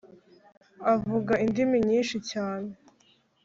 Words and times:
avuga 0.93 1.33
indimi 1.45 1.77
nyinshi 1.89 2.17
cyane 2.31 2.69